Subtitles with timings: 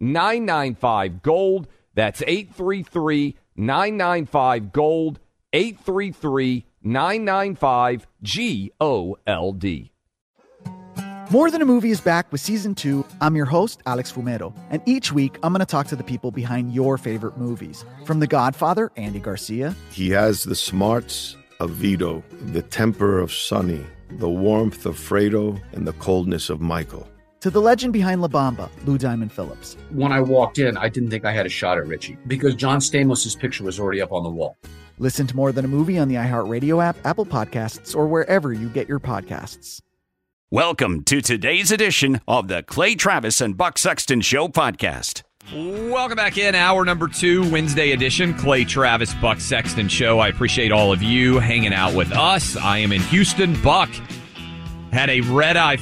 [0.00, 1.68] 995 Gold.
[1.94, 5.20] That's 833 995 Gold.
[5.52, 9.92] 833 995 G O L D.
[11.30, 13.06] More Than a Movie is back with season two.
[13.20, 16.32] I'm your host, Alex Fumero, and each week I'm going to talk to the people
[16.32, 17.84] behind your favorite movies.
[18.04, 19.76] From The Godfather, Andy Garcia.
[19.92, 25.86] He has the smarts of Vito, the temper of Sonny, the warmth of Fredo, and
[25.86, 27.06] the coldness of Michael.
[27.40, 29.74] To the legend behind La Bamba, Lou Diamond Phillips.
[29.92, 32.80] When I walked in, I didn't think I had a shot at Richie because John
[32.80, 34.58] Stamos' picture was already up on the wall.
[34.98, 38.68] Listen to More Than a Movie on the iHeartRadio app, Apple Podcasts, or wherever you
[38.68, 39.80] get your podcasts.
[40.50, 45.22] Welcome to today's edition of the Clay Travis and Buck Sexton Show podcast.
[45.54, 50.18] Welcome back in hour number two, Wednesday edition, Clay Travis Buck Sexton Show.
[50.18, 52.58] I appreciate all of you hanging out with us.
[52.58, 53.60] I am in Houston.
[53.62, 53.88] Buck
[54.92, 55.76] had a red eye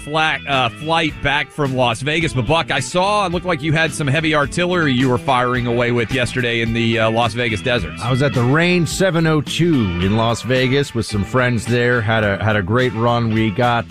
[0.48, 2.33] uh, flight back from Las Vegas.
[2.34, 5.67] But Buck, I saw it looked like you had some heavy artillery you were firing
[5.67, 8.02] away with yesterday in the uh, Las Vegas deserts.
[8.02, 9.74] I was at the Range 702
[10.07, 12.01] in Las Vegas with some friends there.
[12.01, 13.33] Had a had a great run.
[13.33, 13.86] We got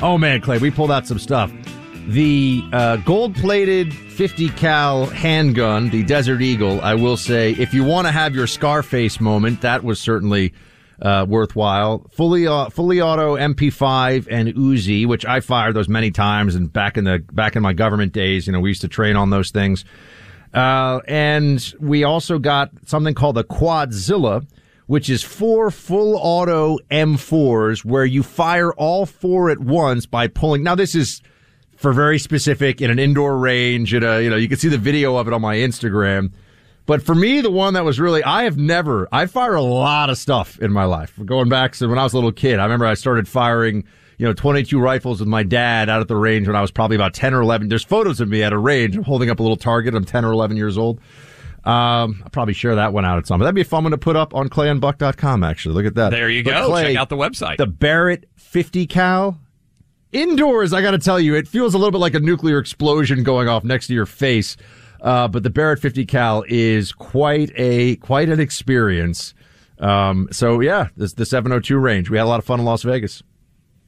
[0.00, 1.52] oh man, Clay, we pulled out some stuff.
[2.08, 6.80] The uh, gold plated 50 cal handgun, the Desert Eagle.
[6.80, 10.52] I will say, if you want to have your Scarface moment, that was certainly
[11.02, 12.06] uh, worthwhile.
[12.12, 16.54] Fully, uh, fully auto MP5 and Uzi, which I fired those many times.
[16.54, 19.16] And back in the back in my government days, you know, we used to train
[19.16, 19.84] on those things.
[20.54, 24.46] Uh, and we also got something called the Quadzilla,
[24.86, 30.62] which is four full auto M4s where you fire all four at once by pulling.
[30.62, 31.20] Now this is
[31.76, 33.92] for very specific in an indoor range.
[33.92, 36.32] In a, you know, you can see the video of it on my Instagram.
[36.86, 40.10] But for me, the one that was really, I have never, I fire a lot
[40.10, 41.12] of stuff in my life.
[41.24, 43.84] Going back to when I was a little kid, I remember I started firing,
[44.18, 46.96] you know, 22 rifles with my dad out at the range when I was probably
[46.96, 47.68] about 10 or 11.
[47.68, 48.96] There's photos of me at a range.
[48.96, 49.94] I'm holding up a little target.
[49.94, 50.98] I'm 10 or 11 years old.
[51.64, 53.38] Um, I'll probably share that one out at some.
[53.38, 55.76] But that'd be a fun one to put up on clayandbuck.com, actually.
[55.76, 56.10] Look at that.
[56.10, 56.66] There you But go.
[56.66, 57.58] Clay, Check out the website.
[57.58, 59.38] The Barrett 50 cal.
[60.10, 63.22] Indoors, I got to tell you, it feels a little bit like a nuclear explosion
[63.22, 64.56] going off next to your face.
[65.02, 69.34] Uh, but the Barrett 50 cal is quite a quite an experience.
[69.80, 72.08] Um, so yeah, this the 702 range.
[72.08, 73.22] We had a lot of fun in Las Vegas.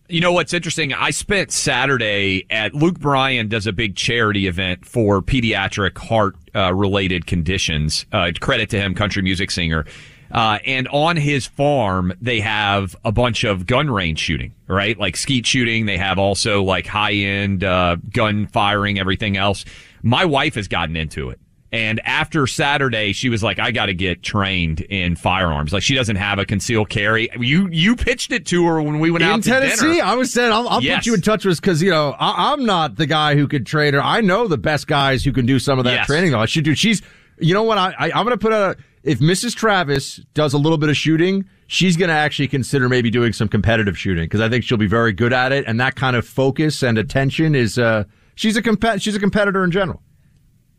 [0.08, 0.92] You know what's interesting?
[0.92, 6.74] I spent Saturday at Luke Bryan does a big charity event for pediatric heart uh,
[6.74, 8.04] related conditions.
[8.12, 9.86] Uh, credit to him, country music singer.
[10.30, 14.98] Uh, and on his farm, they have a bunch of gun range shooting, right?
[14.98, 15.86] Like skeet shooting.
[15.86, 19.64] They have also like high end uh, gun firing, everything else.
[20.04, 21.40] My wife has gotten into it.
[21.72, 25.72] And after Saturday, she was like, I got to get trained in firearms.
[25.72, 27.28] Like she doesn't have a concealed carry.
[27.36, 30.00] You, you pitched it to her when we went out in to Tennessee.
[30.00, 30.98] I was saying I'll, I'll Yes.
[31.00, 33.66] put you in touch with because you know I, I'm not the guy who could
[33.66, 34.00] train her.
[34.00, 36.06] I know the best guys who can do some of that Yes.
[36.06, 36.30] training.
[36.30, 36.76] Though I should do.
[36.76, 37.02] She's,
[37.40, 37.76] you know what?
[37.78, 38.76] I, I I'm going to put a.
[39.02, 39.56] If Mrs.
[39.56, 43.48] Travis does a little bit of shooting, she's going to actually consider maybe doing some
[43.48, 45.64] competitive shooting because I think she'll be very good at it.
[45.66, 47.78] And that kind of focus and attention is.
[47.80, 48.04] uh
[48.34, 49.02] She's a compet.
[49.02, 50.02] She's a competitor in general.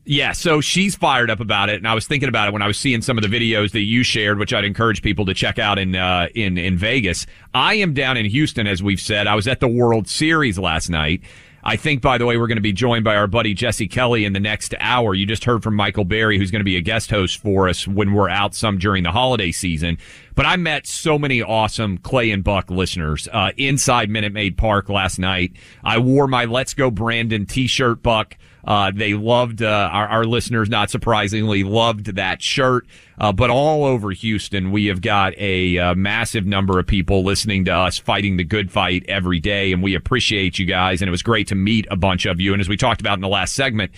[0.07, 2.67] Yeah, so she's fired up about it, and I was thinking about it when I
[2.67, 5.57] was seeing some of the videos that you shared, which I'd encourage people to check
[5.57, 7.25] out in uh, in in Vegas.
[7.55, 9.25] I am down in Houston, as we've said.
[9.25, 11.21] I was at the World Series last night.
[11.67, 14.23] I think, by the way, we're going to be joined by our buddy Jesse Kelly
[14.23, 15.15] in the next hour.
[15.15, 17.87] You just heard from Michael Berry, who's going to be a guest host for us
[17.87, 19.97] when we're out some during the holiday season.
[20.35, 24.89] But I met so many awesome Clay and Buck listeners uh, inside Minute Maid Park
[24.89, 25.53] last night.
[25.83, 28.37] I wore my Let's Go Brandon t-shirt, Buck.
[28.65, 32.87] Uh, they loved uh, our, our, listeners, not surprisingly, loved that shirt.
[33.19, 37.65] Uh, but all over Houston, we have got a uh, massive number of people listening
[37.65, 41.01] to us fighting the good fight every day, and we appreciate you guys.
[41.01, 42.53] And it was great to meet a bunch of you.
[42.53, 43.91] And as we talked about in the last segment,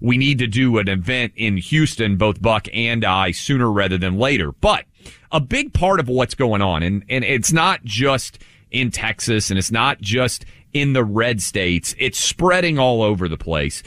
[0.00, 4.18] we need to do an event in Houston, both Buck and I, sooner rather than
[4.18, 4.52] later.
[4.52, 4.86] But
[5.30, 8.38] a big part of what's going on, and, and it's not just
[8.70, 13.38] in Texas and it's not just in the red states, it's spreading all over the
[13.38, 13.82] place.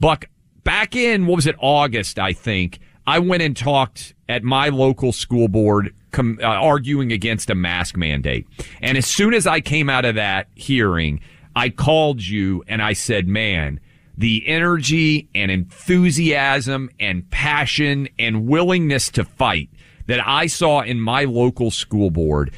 [0.00, 0.26] Buck,
[0.64, 5.12] back in, what was it, August, I think, I went and talked at my local
[5.12, 8.46] school board com- uh, arguing against a mask mandate.
[8.80, 11.20] And as soon as I came out of that hearing,
[11.54, 13.80] I called you and I said, man,
[14.16, 19.70] the energy and enthusiasm and passion and willingness to fight
[20.06, 22.52] that I saw in my local school board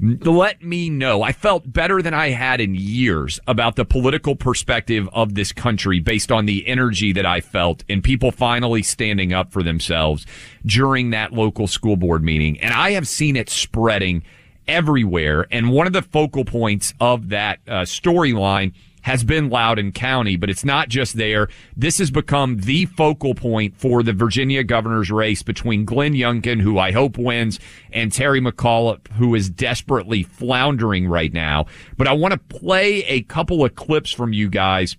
[0.00, 1.22] let me know.
[1.22, 6.00] I felt better than I had in years about the political perspective of this country
[6.00, 10.26] based on the energy that I felt and people finally standing up for themselves
[10.64, 12.58] during that local school board meeting.
[12.60, 14.22] And I have seen it spreading
[14.66, 15.46] everywhere.
[15.50, 20.50] And one of the focal points of that uh, storyline has been Loudoun County, but
[20.50, 21.48] it's not just there.
[21.76, 26.78] This has become the focal point for the Virginia governor's race between Glenn Youngkin, who
[26.78, 27.58] I hope wins,
[27.92, 31.66] and Terry McAuliffe, who is desperately floundering right now.
[31.96, 34.96] But I want to play a couple of clips from you guys.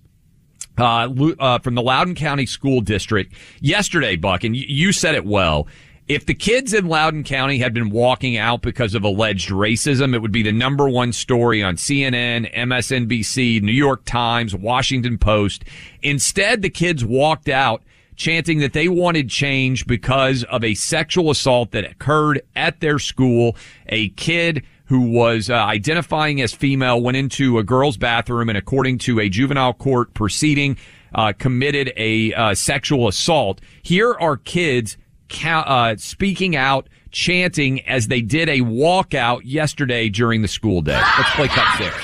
[0.78, 1.06] Uh,
[1.38, 5.68] uh, from the Loudoun County School District yesterday, Buck, and you said it well.
[6.12, 10.18] If the kids in Loudoun County had been walking out because of alleged racism, it
[10.18, 15.64] would be the number one story on CNN, MSNBC, New York Times, Washington Post.
[16.02, 17.82] Instead, the kids walked out
[18.14, 23.56] chanting that they wanted change because of a sexual assault that occurred at their school.
[23.86, 28.98] A kid who was uh, identifying as female went into a girl's bathroom and according
[28.98, 30.76] to a juvenile court proceeding,
[31.14, 33.62] uh, committed a uh, sexual assault.
[33.82, 34.98] Here are kids
[35.44, 41.00] uh, speaking out, chanting as they did a walkout yesterday during the school day.
[41.18, 41.96] Let's play cut six.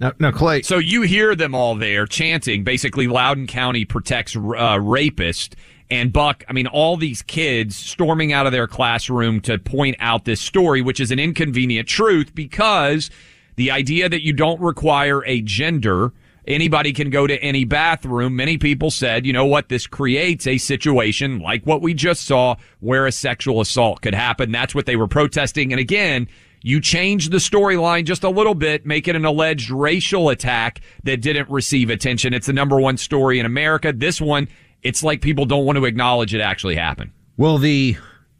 [0.00, 0.62] Now, now, Clay.
[0.62, 5.54] So you hear them all there chanting, basically, Loudoun County protects uh, rapists.
[5.90, 10.24] And Buck, I mean, all these kids storming out of their classroom to point out
[10.24, 13.10] this story, which is an inconvenient truth because
[13.56, 16.12] the idea that you don't require a gender,
[16.46, 18.36] anybody can go to any bathroom.
[18.36, 22.54] Many people said, you know what, this creates a situation like what we just saw
[22.78, 24.52] where a sexual assault could happen.
[24.52, 25.72] That's what they were protesting.
[25.72, 26.28] And again,
[26.62, 31.20] you change the storyline just a little bit, make it an alleged racial attack that
[31.20, 32.32] didn't receive attention.
[32.34, 33.92] It's the number one story in America.
[33.92, 34.46] This one
[34.82, 37.10] it's like people don't want to acknowledge it actually happened.
[37.36, 37.96] Well, the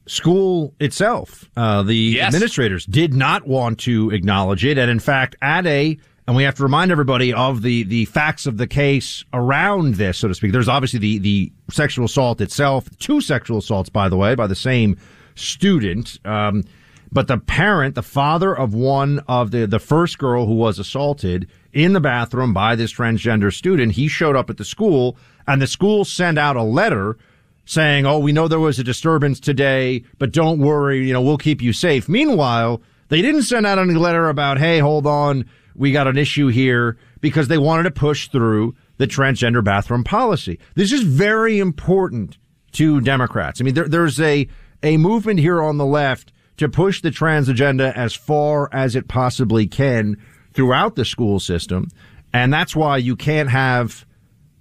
[0.06, 2.26] school itself, uh, the yes.
[2.26, 4.76] administrators did not want to acknowledge it.
[4.76, 8.46] And in fact, at a, and we have to remind everybody of the, the facts
[8.46, 10.52] of the case around this, so to speak.
[10.52, 14.54] There's obviously the, the sexual assault itself, two sexual assaults, by the way, by the
[14.54, 14.96] same
[15.34, 16.18] student.
[16.24, 16.64] Um,
[17.12, 21.48] but the parent, the father of one of the, the first girl who was assaulted
[21.72, 25.16] in the bathroom by this transgender student, he showed up at the school
[25.50, 27.16] and the school sent out a letter
[27.64, 31.38] saying, "Oh, we know there was a disturbance today, but don't worry, you know, we'll
[31.38, 35.44] keep you safe." Meanwhile, they didn't send out any letter about, "Hey, hold on,
[35.74, 40.58] we got an issue here," because they wanted to push through the transgender bathroom policy.
[40.76, 42.38] This is very important
[42.72, 43.60] to Democrats.
[43.60, 44.46] I mean, there, there's a
[44.82, 49.08] a movement here on the left to push the trans agenda as far as it
[49.08, 50.16] possibly can
[50.54, 51.88] throughout the school system,
[52.32, 54.04] and that's why you can't have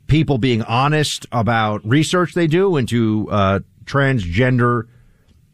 [0.09, 4.87] people being honest about research they do into uh, transgender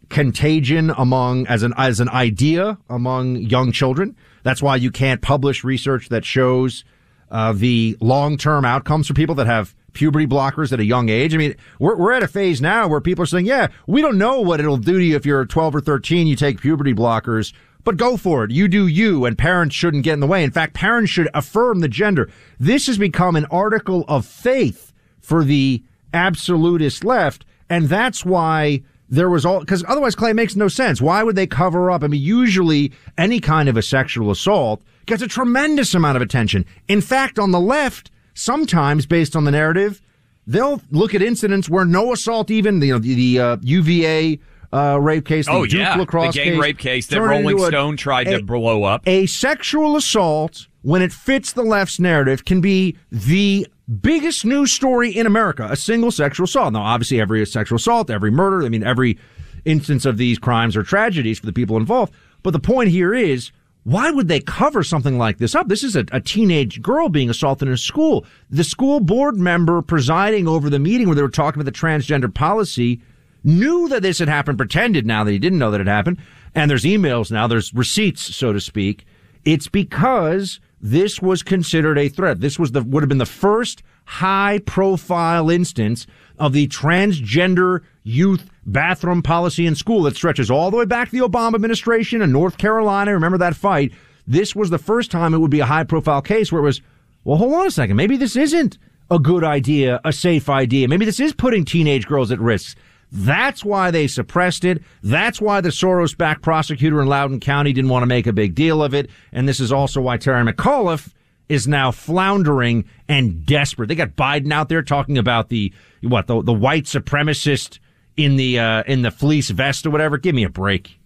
[0.09, 4.15] contagion among as an as an idea among young children.
[4.43, 6.83] That's why you can't publish research that shows
[7.29, 11.33] uh, the long term outcomes for people that have puberty blockers at a young age.
[11.33, 14.17] I mean, we're, we're at a phase now where people are saying, yeah, we don't
[14.17, 17.53] know what it'll do to you if you're 12 or 13, you take puberty blockers.
[17.85, 18.51] But go for it.
[18.51, 20.43] You do you, and parents shouldn't get in the way.
[20.43, 22.29] In fact, parents should affirm the gender.
[22.59, 29.29] This has become an article of faith for the absolutist left, and that's why there
[29.29, 32.19] was all because otherwise clay makes no sense why would they cover up i mean
[32.19, 37.37] usually any kind of a sexual assault gets a tremendous amount of attention in fact
[37.37, 40.01] on the left sometimes based on the narrative
[40.47, 44.41] they'll look at incidents where no assault even you know the, the uh, uva
[44.73, 47.49] uh, rape case, the oh Duke yeah, lacrosse the gang case, rape case that Rolling
[47.49, 49.01] into a- Stone tried a- to blow up.
[49.07, 53.67] a sexual assault, when it fits the left's narrative, can be the
[54.01, 55.67] biggest news story in America.
[55.69, 56.73] A single sexual assault.
[56.73, 59.17] Now, obviously, every sexual assault, every murder, I mean, every
[59.65, 62.13] instance of these crimes or tragedies for the people involved.
[62.43, 63.51] But the point here is,
[63.83, 65.67] why would they cover something like this up?
[65.67, 68.25] This is a, a teenage girl being assaulted in a school.
[68.49, 72.33] The school board member presiding over the meeting where they were talking about the transgender
[72.33, 73.01] policy
[73.45, 76.17] knew that this had happened, pretended now that he didn't know that it happened.
[76.53, 79.05] And there's emails now, there's receipts, so to speak.
[79.45, 82.41] It's because this was considered a threat.
[82.41, 88.49] This was the, would have been the first high profile instance of the transgender youth
[88.65, 92.31] bathroom policy in school that stretches all the way back to the Obama administration in
[92.31, 93.13] North Carolina.
[93.13, 93.93] Remember that fight?
[94.27, 96.81] This was the first time it would be a high profile case where it was,
[97.23, 97.95] well, hold on a second.
[97.95, 98.77] Maybe this isn't
[99.11, 100.87] a good idea, a safe idea.
[100.87, 102.77] Maybe this is putting teenage girls at risk.
[103.11, 104.81] That's why they suppressed it.
[105.03, 108.55] That's why the Soros backed prosecutor in Loudoun County didn't want to make a big
[108.55, 109.09] deal of it.
[109.31, 111.13] And this is also why Terry McAuliffe
[111.47, 113.87] is now floundering and desperate.
[113.87, 115.71] They got Biden out there talking about the,
[116.01, 117.79] what, the, the white supremacist
[118.17, 120.17] in the, uh, in the fleece vest or whatever.
[120.17, 120.99] Give me a break.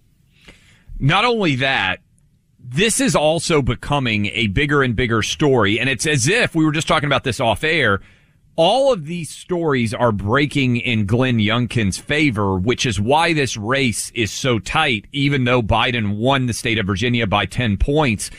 [0.99, 1.99] Not only that,
[2.59, 5.79] this is also becoming a bigger and bigger story.
[5.79, 8.01] And it's as if we were just talking about this off air.
[8.61, 14.11] All of these stories are breaking in Glenn Youngkin's favor, which is why this race
[14.13, 18.29] is so tight, even though Biden won the state of Virginia by 10 points.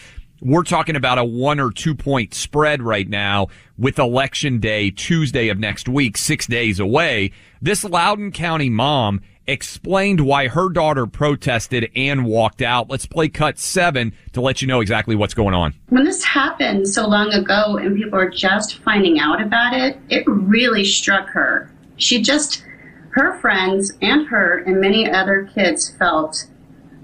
[0.42, 5.48] We're talking about a one or two point spread right now with election day Tuesday
[5.48, 7.32] of next week, six days away.
[7.60, 12.88] This Loudoun County mom explained why her daughter protested and walked out.
[12.88, 15.74] Let's play cut seven to let you know exactly what's going on.
[15.90, 20.24] When this happened so long ago and people are just finding out about it, it
[20.26, 21.70] really struck her.
[21.96, 22.64] She just,
[23.10, 26.46] her friends and her and many other kids felt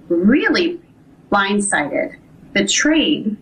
[0.08, 0.80] really
[1.30, 2.16] blindsided,
[2.60, 3.36] betrayed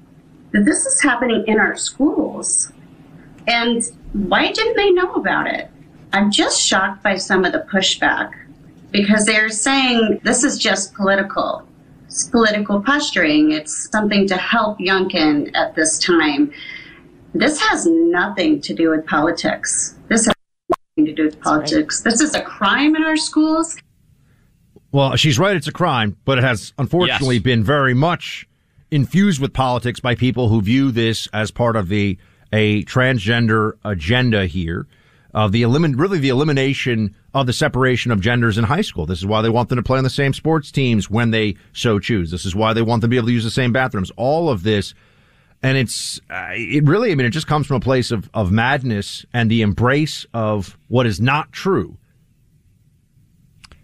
[0.52, 2.73] that this is happening in our schools.
[3.47, 5.71] And why didn't they know about it?
[6.12, 8.33] I'm just shocked by some of the pushback
[8.90, 11.66] because they're saying this is just political.
[12.06, 13.52] It's political posturing.
[13.52, 16.52] It's something to help Youngkin at this time.
[17.35, 19.97] This has nothing to do with politics.
[20.09, 20.35] This has
[20.71, 22.02] nothing to do with politics.
[22.02, 23.76] This is a crime in our schools.
[24.92, 25.56] Well, she's right.
[25.56, 27.42] It's a crime, but it has unfortunately Yes.
[27.44, 28.47] been very much
[28.94, 32.16] infused with politics by people who view this as part of the
[32.52, 34.86] a transgender agenda here
[35.32, 39.04] of the elimin really the elimination of the separation of genders in high school.
[39.04, 41.56] This is why they want them to play on the same sports teams when they
[41.72, 42.30] so choose.
[42.30, 44.12] This is why they want them to be able to use the same bathrooms.
[44.16, 44.94] All of this.
[45.60, 48.52] And it's, uh, it really, I mean, it just comes from a place of, of
[48.52, 51.96] madness and the embrace of what is not true.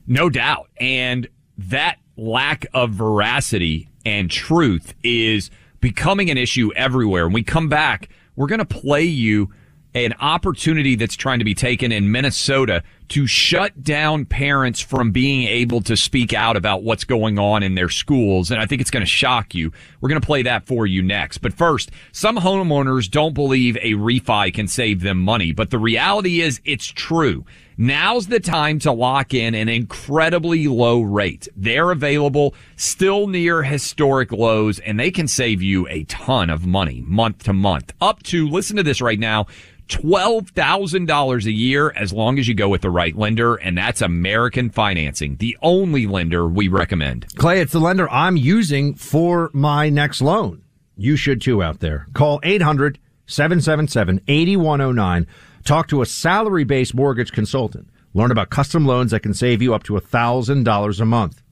[0.06, 0.68] No doubt.
[0.78, 1.26] And
[1.58, 7.26] that lack of veracity and truth is becoming an issue everywhere.
[7.26, 9.50] When we come back, we're going to play you
[9.94, 15.48] an opportunity that's trying to be taken in Minnesota to shut down parents from being
[15.48, 18.52] able to speak out about what's going on in their schools.
[18.52, 19.72] And I think it's going to shock you.
[20.00, 21.38] We're going to play that for you next.
[21.38, 26.40] But first, some homeowners don't believe a refi can save them money, but the reality
[26.40, 27.44] is it's true.
[27.82, 31.48] Now's the time to lock in an incredibly low rate.
[31.56, 37.02] They're available still near historic lows and they can save you a ton of money
[37.06, 37.94] month to month.
[37.98, 39.46] Up to, listen to this right now,
[39.88, 44.68] $12,000 a year as long as you go with the right lender, and that's American
[44.68, 47.34] Financing, the only lender we recommend.
[47.36, 50.62] Clay, it's the lender I'm using for my next loan.
[50.98, 52.08] You should too out there.
[52.12, 55.26] Call 800 777 8109.
[55.64, 57.88] Talk to a salary based mortgage consultant.
[58.14, 61.42] Learn about custom loans that can save you up to $1,000 a month.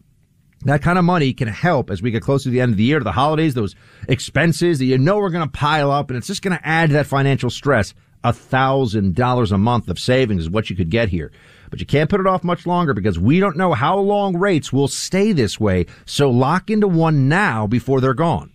[0.65, 2.85] That kind of money can help as we get closer to the end of the
[2.85, 3.77] year, to the holidays, those
[4.09, 6.89] expenses that you know are going to pile up, and it's just going to add
[6.89, 7.95] to that financial stress.
[8.25, 11.31] $1,000 a month of savings is what you could get here.
[11.71, 14.73] But you can't put it off much longer because we don't know how long rates
[14.73, 15.87] will stay this way.
[16.07, 18.53] So lock into one now before they're gone.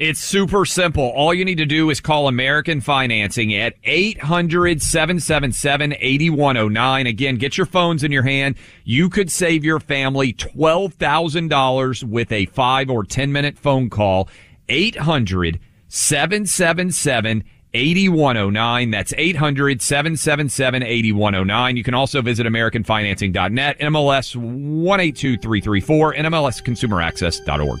[0.00, 1.10] It's super simple.
[1.10, 7.06] All you need to do is call American Financing at 800 777 8109.
[7.06, 8.54] Again, get your phones in your hand.
[8.84, 14.30] You could save your family $12,000 with a five or 10 minute phone call.
[14.70, 18.90] 800 777 8109.
[18.90, 21.76] That's 800 777 8109.
[21.76, 27.80] You can also visit AmericanFinancing.net, MLS 182334, and MLSConsumerAccess.org.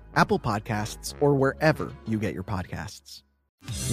[0.15, 3.23] Apple Podcasts, or wherever you get your podcasts.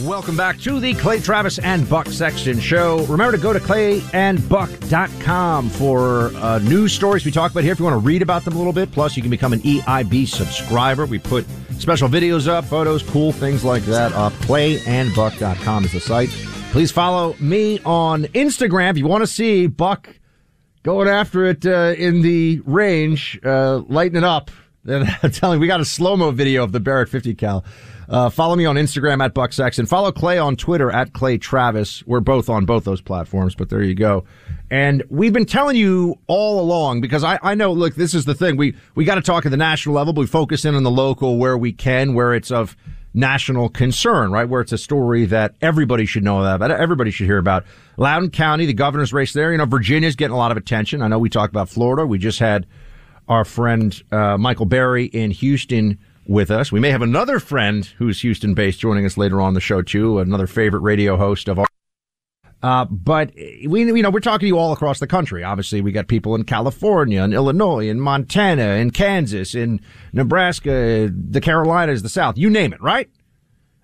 [0.02, 3.04] Welcome back to the Clay Travis and Buck Sexton Show.
[3.04, 7.84] Remember to go to clayandbuck.com for uh, news stories we talk about here if you
[7.84, 8.90] want to read about them a little bit.
[8.92, 11.04] Plus, you can become an EIB subscriber.
[11.04, 11.44] We put
[11.78, 14.32] special videos up, photos, cool things like that up.
[14.34, 16.30] Clayandbuck.com is the site.
[16.70, 20.08] Please follow me on Instagram if you want to see Buck
[20.82, 24.50] going after it uh, in the range, uh, lighting it up.
[25.22, 27.64] I'm telling we got a slow mo video of the Barrett 50 cal.
[28.08, 29.84] Uh, follow me on Instagram at Buck Sexton.
[29.84, 32.02] Follow Clay on Twitter at Clay Travis.
[32.06, 34.24] We're both on both those platforms, but there you go.
[34.70, 38.34] And we've been telling you all along because I, I know, look, this is the
[38.34, 38.56] thing.
[38.56, 40.90] We, we got to talk at the national level, but we focus in on the
[40.90, 42.76] local where we can, where it's of
[43.12, 44.48] national concern, right?
[44.48, 47.64] Where it's a story that everybody should know about, everybody should hear about.
[47.98, 51.02] Loudoun County, the governor's race there, you know, Virginia's getting a lot of attention.
[51.02, 52.06] I know we talked about Florida.
[52.06, 52.66] We just had
[53.28, 56.70] our friend uh, Michael Berry in Houston with us.
[56.70, 60.18] We may have another friend who's Houston based joining us later on the show too,
[60.18, 61.66] another favorite radio host of our.
[62.60, 63.32] Uh, but
[63.66, 65.44] we, you know, we're talking to you all across the country.
[65.44, 69.80] Obviously, we got people in California, in Illinois, in Montana, in Kansas, in
[70.12, 73.08] Nebraska, the Carolinas, the South, you name it, right?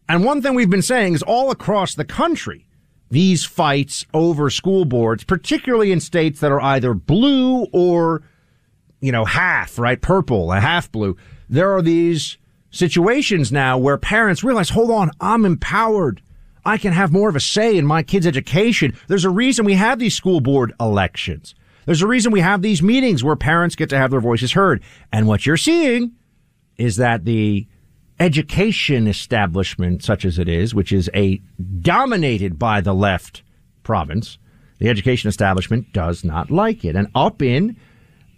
[0.09, 2.66] And one thing we've been saying is all across the country,
[3.11, 8.22] these fights over school boards, particularly in states that are either blue or,
[9.05, 10.01] you know, half, right?
[10.01, 11.14] Purple, a half blue.
[11.49, 12.38] There are these
[12.71, 16.23] situations now where parents realize, hold on, I'm empowered.
[16.64, 18.97] I can have more of a say in my kid's education.
[19.07, 21.55] There's a reason we have these school board elections.
[21.85, 24.83] There's a reason we have these meetings where parents get to have their voices heard.
[25.12, 26.12] And what you're seeing
[26.79, 27.67] is that the
[28.19, 31.43] education establishment, such as it is, which is a
[31.81, 33.43] dominated by the left
[33.83, 34.38] province,
[34.79, 36.97] the education establishment does not like it.
[36.97, 37.77] And up in,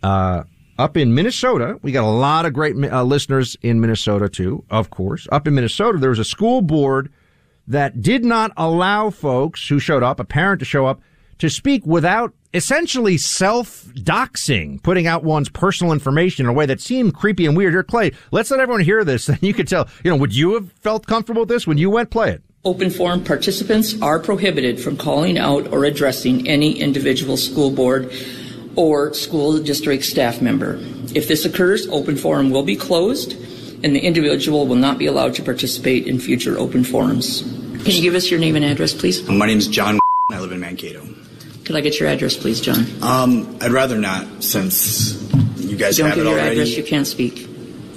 [0.03, 0.43] uh,
[0.79, 4.91] up in Minnesota, we got a lot of great uh, listeners in Minnesota too, of
[4.91, 5.27] course.
[5.33, 7.11] Up in Minnesota, there was a school board
[7.67, 11.01] that did not allow folks who showed up, a parent to show up,
[11.39, 16.81] to speak without essentially self doxing, putting out one's personal information in a way that
[16.81, 17.75] seemed creepy and weird.
[17.75, 19.27] Here, Clay, let's let everyone hear this.
[19.27, 21.91] Then you could tell, you know, would you have felt comfortable with this when you
[21.91, 22.43] went play it?
[22.65, 28.11] Open forum participants are prohibited from calling out or addressing any individual school board
[28.77, 30.79] or school district staff member.
[31.15, 33.33] If this occurs, open forum will be closed
[33.83, 37.43] and the individual will not be allowed to participate in future open forums.
[37.43, 39.27] Can you give us your name and address, please?
[39.29, 39.99] My name is John.
[40.31, 41.07] I live in Mankato.
[41.65, 42.87] Could I get your address, please, John?
[43.03, 45.21] Um, I'd rather not, since
[45.57, 46.61] you guys Don't have give it your already.
[46.61, 47.49] address, you can't speak.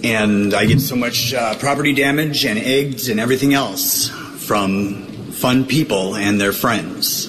[0.04, 5.66] And I get so much uh, property damage and eggs and everything else from fun
[5.66, 7.29] people and their friends.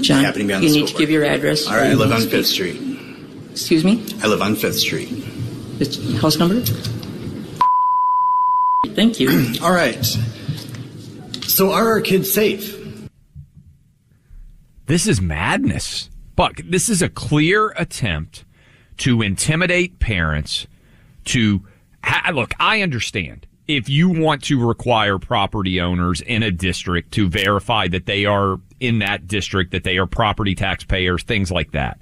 [0.00, 1.66] John, happening to be on you the need to school give your address.
[1.66, 2.30] All right, I you live on speak.
[2.30, 2.80] Fifth Street.
[3.50, 4.04] Excuse me?
[4.22, 5.08] I live on Fifth Street.
[5.80, 6.60] It's house number?
[8.88, 9.54] Thank you.
[9.62, 10.04] All right.
[11.46, 12.80] So are our kids safe?
[14.86, 16.10] This is madness.
[16.36, 18.44] Buck, this is a clear attempt
[18.98, 20.66] to intimidate parents
[21.26, 21.64] to
[22.02, 23.46] ha- look, I understand.
[23.66, 28.60] If you want to require property owners in a district to verify that they are
[28.86, 32.00] in that district, that they are property taxpayers, things like that.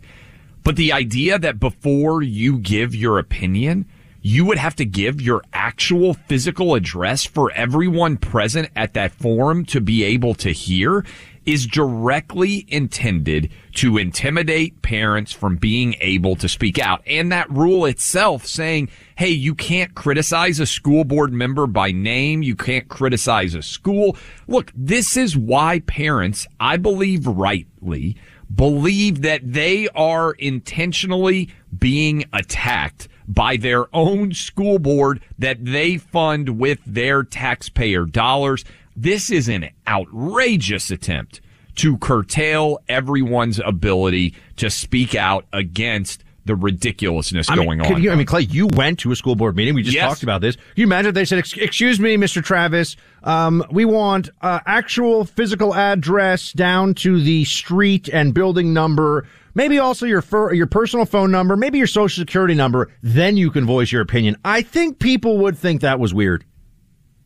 [0.64, 3.87] But the idea that before you give your opinion,
[4.23, 9.64] you would have to give your actual physical address for everyone present at that forum
[9.66, 11.05] to be able to hear
[11.45, 17.03] is directly intended to intimidate parents from being able to speak out.
[17.07, 22.43] And that rule itself saying, hey, you can't criticize a school board member by name.
[22.43, 24.17] You can't criticize a school.
[24.47, 28.17] Look, this is why parents, I believe rightly,
[28.55, 36.59] believe that they are intentionally being attacked by their own school board that they fund
[36.59, 38.65] with their taxpayer dollars.
[38.97, 41.41] This is an outrageous attempt
[41.77, 48.03] to curtail everyone's ability to speak out against the ridiculousness I mean, going could on.
[48.03, 49.75] You, I mean, Clay, you went to a school board meeting.
[49.75, 50.09] We just Yes.
[50.09, 50.57] talked about this.
[50.57, 52.43] Can you imagine if they said, "Excuse me, Mr.
[52.43, 59.25] Travis, um, we want uh, actual physical address down to the street and building number,
[59.55, 62.91] maybe also your fir- your personal phone number, maybe your social security number.
[63.05, 66.45] Then you can voice your opinion." I think people would think that was weird.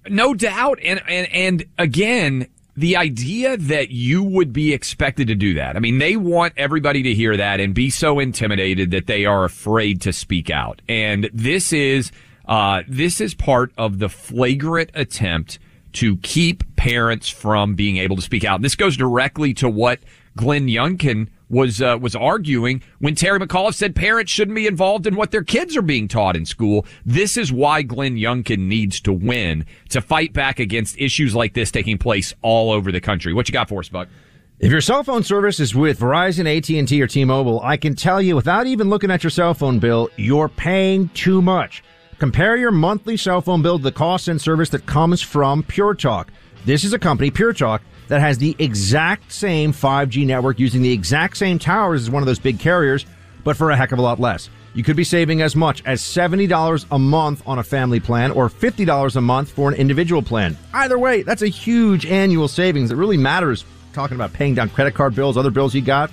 [0.08, 0.78] No doubt.
[0.82, 5.76] And, and, and again, the idea that you would be expected to do that.
[5.76, 9.44] I mean, they want everybody to hear that and be so intimidated that they are
[9.44, 10.82] afraid to speak out.
[10.88, 12.12] And this is,
[12.46, 15.58] uh, this is part of the flagrant attempt
[15.94, 18.60] to keep parents from being able to speak out.
[18.60, 20.00] This goes directly to what
[20.36, 25.16] Glenn Youngkin was uh, was arguing when Terry McAuliffe said parents shouldn't be involved in
[25.16, 26.86] what their kids are being taught in school.
[27.04, 31.70] This is why Glenn Youngkin needs to win to fight back against issues like this
[31.70, 33.32] taking place all over the country.
[33.32, 34.08] What you got for us, Buck?
[34.58, 38.34] If your cell phone service is with Verizon, AT&T, or T-Mobile, I can tell you
[38.34, 41.84] without even looking at your cell phone bill, you're paying too much.
[42.18, 45.96] Compare your monthly cell phone bill to the cost and service that comes from Pure
[45.96, 46.32] Talk.
[46.64, 50.92] This is a company, Pure Talk, that has the exact same 5G network using the
[50.92, 53.06] exact same towers as one of those big carriers,
[53.44, 54.48] but for a heck of a lot less.
[54.74, 58.50] You could be saving as much as $70 a month on a family plan or
[58.50, 60.56] $50 a month for an individual plan.
[60.74, 62.90] Either way, that's a huge annual savings.
[62.90, 63.64] It really matters
[63.94, 66.10] talking about paying down credit card bills, other bills you got.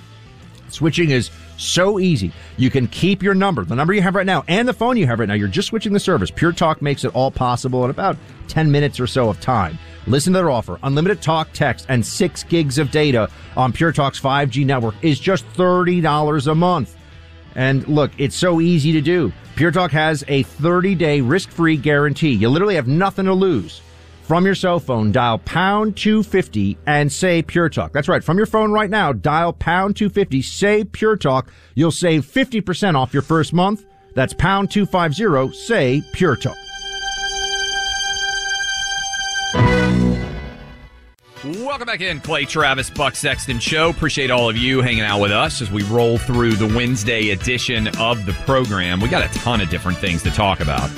[0.70, 2.32] Switching is so easy.
[2.56, 5.06] You can keep your number, the number you have right now, and the phone you
[5.06, 5.34] have right now.
[5.34, 6.30] You're just switching the service.
[6.30, 8.16] Pure Talk makes it all possible in about
[8.48, 9.78] 10 minutes or so of time.
[10.06, 10.78] Listen to their offer.
[10.82, 15.46] Unlimited talk, text, and 6 gigs of data on Pure Talk's 5G network is just
[15.54, 16.96] $30 a month.
[17.54, 19.32] And look, it's so easy to do.
[19.56, 22.32] Pure Talk has a 30 day risk free guarantee.
[22.32, 23.80] You literally have nothing to lose.
[24.24, 27.92] From your cell phone, dial pound 250 and say Pure Talk.
[27.92, 28.24] That's right.
[28.24, 31.52] From your phone right now, dial pound 250, say Pure Talk.
[31.74, 33.84] You'll save 50% off your first month.
[34.14, 36.56] That's pound 250, say Pure Talk.
[41.44, 43.90] Welcome back in, Clay Travis, Buck Sexton Show.
[43.90, 47.88] Appreciate all of you hanging out with us as we roll through the Wednesday edition
[47.98, 48.98] of the program.
[48.98, 50.90] We got a ton of different things to talk about.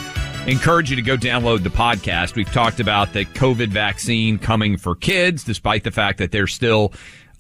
[0.46, 2.37] Encourage you to go download the podcast.
[2.37, 6.92] We've talked about the COVID vaccine coming for kids, despite the fact that there's still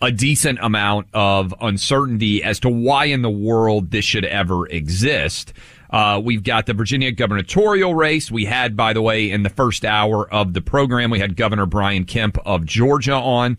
[0.02, 5.52] a decent amount of uncertainty as to why in the world this should ever exist.
[5.96, 8.30] Uh, we've got the Virginia gubernatorial race.
[8.30, 11.64] We had, by the way, in the first hour of the program, we had Governor
[11.64, 13.56] Brian Kemp of Georgia on.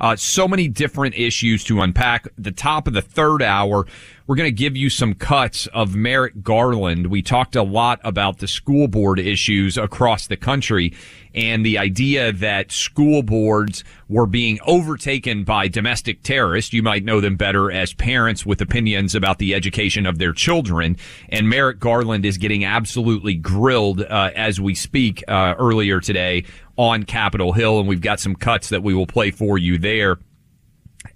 [0.00, 2.28] Uh, so many different issues to unpack.
[2.36, 3.86] The top of the third hour,
[4.26, 7.08] we're going to give you some cuts of Merrick Garland.
[7.08, 10.94] We talked a lot about the school board issues across the country
[11.34, 16.72] and the idea that school boards were being overtaken by domestic terrorists.
[16.72, 20.96] You might know them better as parents with opinions about the education of their children.
[21.28, 26.44] And Merrick Garland is getting absolutely grilled uh, as we speak uh, earlier today
[26.78, 30.16] on Capitol Hill, and we've got some cuts that we will play for you there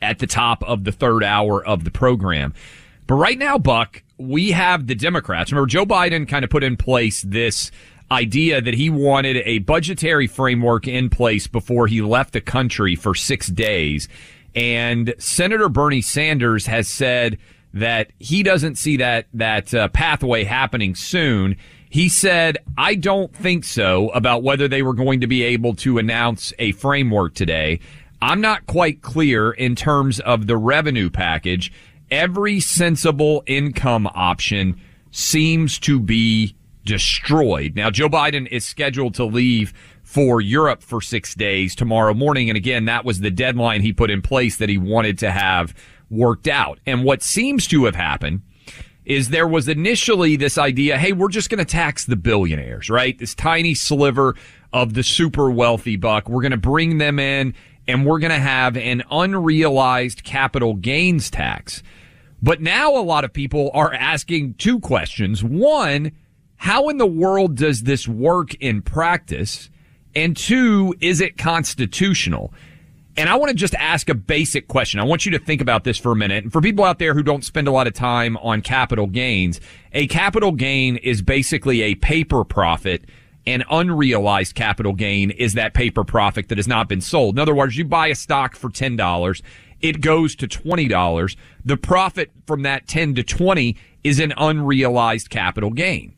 [0.03, 2.53] at the top of the third hour of the program.
[3.07, 5.53] But right now, Buck, we have the Democrats.
[5.53, 7.71] Remember, Joe Biden kind of put in place this
[8.11, 13.15] idea that he wanted a budgetary framework in place before he left the country for
[13.15, 14.09] six days.
[14.55, 17.39] And Senator Bernie Sanders has said
[17.73, 21.57] that he doesn't see that, that uh, pathway happening soon.
[21.93, 25.99] He said, I don't think so about whether they were going to be able to
[25.99, 27.81] announce a framework today.
[28.23, 31.71] I'm not quite clear in terms of the revenue package.
[32.11, 37.77] Every sensible income option seems to be destroyed.
[37.77, 42.49] Now, Joe Biden is scheduled to leave for Europe for six days tomorrow morning.
[42.49, 45.75] And again, that was the deadline he put in place that he wanted to have
[46.09, 46.81] worked out.
[46.87, 48.41] And what seems to have happened
[49.05, 53.19] is there was initially this idea, hey, we're just going to tax the billionaires, right?
[53.19, 54.37] This tiny sliver
[54.73, 56.29] of the super wealthy buck.
[56.29, 57.55] We're going to bring them in
[57.89, 61.83] and we're going to have an unrealized capital gains tax.
[62.41, 65.43] But now a lot of people are asking two questions.
[65.43, 66.13] One,
[66.57, 69.69] how in the world does this work in practice?
[70.15, 72.53] And two, is it constitutional?
[73.17, 74.99] And I want to just ask a basic question.
[74.99, 76.45] I want you to think about this for a minute.
[76.45, 79.61] And for people out there who don't spend a lot of time on capital gains,
[79.93, 83.05] a capital gain is basically a paper profit.
[83.47, 87.35] An unrealized capital gain is that paper profit that has not been sold.
[87.35, 89.43] In other words, you buy a stock for $10.
[89.83, 91.37] It goes to $20.
[91.65, 96.15] The profit from that 10 to 20 is an unrealized capital gain.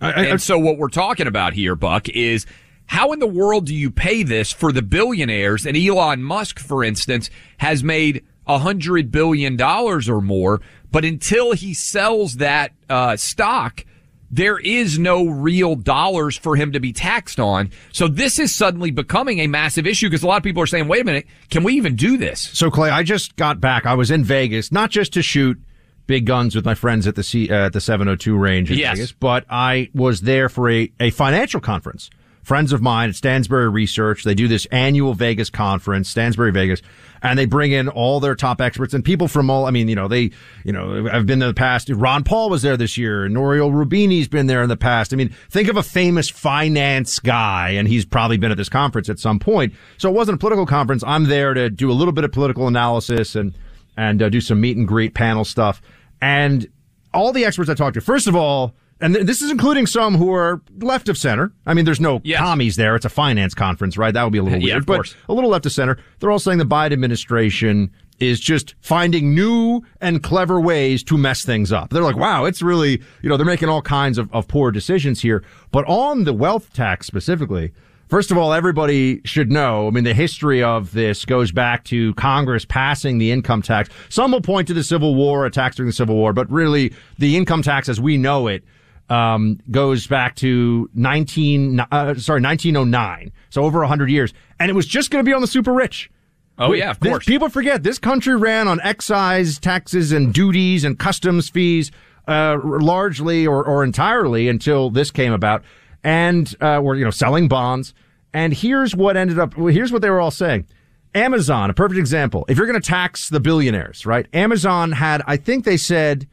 [0.00, 2.46] I, I, and so what we're talking about here, Buck, is
[2.88, 5.64] how in the world do you pay this for the billionaires?
[5.66, 11.52] And Elon Musk, for instance, has made a hundred billion dollars or more, but until
[11.52, 13.84] he sells that uh, stock,
[14.30, 17.70] there is no real dollars for him to be taxed on.
[17.92, 20.88] So this is suddenly becoming a massive issue because a lot of people are saying,
[20.88, 22.40] wait a minute, can we even do this?
[22.40, 23.86] So Clay, I just got back.
[23.86, 25.58] I was in Vegas, not just to shoot
[26.06, 28.96] big guns with my friends at the C, uh, at the 702 range in Yes.
[28.96, 32.08] Vegas, but I was there for a, a financial conference.
[32.48, 36.80] Friends of mine at Stansberry Research, they do this annual Vegas conference, Stansberry Vegas,
[37.20, 39.94] and they bring in all their top experts and people from all, I mean, you
[39.94, 40.30] know, they,
[40.64, 41.90] you know, I've been there in the past.
[41.90, 45.12] Ron Paul was there this year and Nouriel Rubini's been there in the past.
[45.12, 49.10] I mean, think of a famous finance guy and he's probably been at this conference
[49.10, 49.74] at some point.
[49.98, 51.04] So it wasn't a political conference.
[51.06, 53.54] I'm there to do a little bit of political analysis and,
[53.98, 55.82] and uh, do some meet and greet panel stuff.
[56.22, 56.66] And
[57.12, 60.16] all the experts I talked to, first of all, and th- this is including some
[60.16, 61.52] who are left of center.
[61.66, 62.96] I mean, there's no commies there.
[62.96, 64.12] It's a finance conference, right?
[64.12, 65.14] That would be a little Yeah, weird, but course.
[65.28, 65.98] a little left of center.
[66.20, 71.44] They're all saying the Biden administration is just finding new and clever ways to mess
[71.44, 71.90] things up.
[71.90, 75.20] They're like, wow, it's really, you know, they're making all kinds of, of poor decisions
[75.22, 75.44] here.
[75.70, 77.72] But on the wealth tax specifically,
[78.08, 79.86] First of all, everybody should know.
[79.86, 83.90] I mean, the history of this goes back to Congress passing the income tax.
[84.08, 86.94] Some will point to the Civil War, a tax during the Civil War, but really
[87.18, 88.64] the income tax as we know it
[89.08, 93.32] um, goes back to 19, uh, sorry, 1909.
[93.50, 94.32] So over 100 years.
[94.60, 96.10] And it was just going to be on the super rich.
[96.58, 97.24] Oh, yeah, of This- course.
[97.24, 101.90] people forget this country ran on excise taxes and duties and customs fees,
[102.26, 105.62] uh, largely or, or entirely until this came about.
[106.02, 107.94] And, uh, we're, you know, selling bonds.
[108.34, 110.66] And here's what ended up, well, here's what they were all saying.
[111.14, 112.44] Amazon, a perfect example.
[112.48, 114.26] If you're going to tax the billionaires, right?
[114.34, 116.28] Amazon had, I think they said,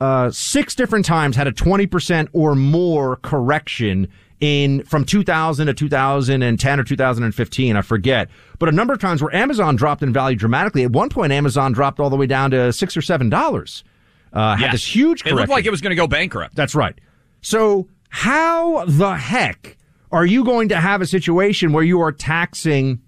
[0.00, 4.08] uh, six different times had a 20% or more correction
[4.40, 7.76] in from 2000 to 2010 or 2015.
[7.76, 8.28] I forget,
[8.60, 10.84] but a number of times where Amazon dropped in value dramatically.
[10.84, 13.82] At one point, Amazon dropped all the way down to six or seven dollars.
[14.32, 14.72] Uh, had Yes.
[14.72, 16.54] this huge It looked like it was going to go bankrupt.
[16.54, 16.94] That's right.
[17.40, 19.76] So how the heck
[20.12, 23.00] are you going to have a situation where you are taxing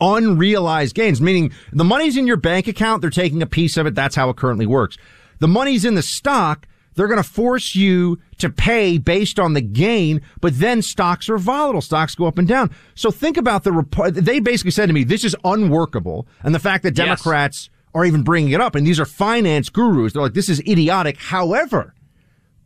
[0.00, 1.20] unrealized gains?
[1.20, 3.94] Meaning the money's in your bank account, they're taking a piece of it.
[3.94, 4.96] That's how it currently works.
[5.38, 6.66] The money's in the stock.
[6.94, 11.38] They're going to force you to pay based on the gain, but then stocks are
[11.38, 11.80] volatile.
[11.80, 12.70] Stocks go up and down.
[12.96, 14.14] So think about the report.
[14.14, 16.26] They basically said to me, this is unworkable.
[16.42, 17.06] And the fact that Yes.
[17.06, 20.12] Democrats are even bringing it up, and these are finance gurus.
[20.12, 21.18] They're like, this is idiotic.
[21.18, 21.94] However,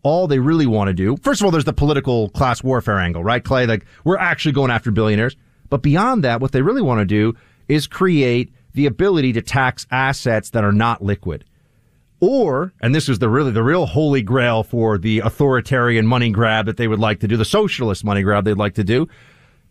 [0.02, 1.16] all they really want to do.
[1.18, 3.66] First of all, there's the political class warfare angle, right, Clay?
[3.66, 5.36] Like we're actually going after billionaires.
[5.68, 7.34] But beyond that, what they really want to do
[7.68, 11.44] is create the ability to tax assets that are not liquid.
[12.22, 16.66] Or, and this is the really the real holy grail for the authoritarian money grab
[16.66, 19.08] that they would like to do, the socialist money grab they'd like to do,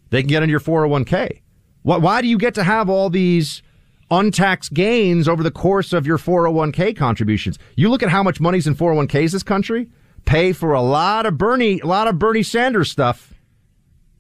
[0.10, 1.40] they can get into your 401k.
[1.84, 3.64] Why, why do you get to have all these
[4.12, 7.58] untaxed gains over the course of your 401k contributions?
[7.78, 9.90] You look at how much money's in 401ks this country,
[10.26, 13.34] pay for a lot of Bernie, a lot of Bernie Sanders stuff.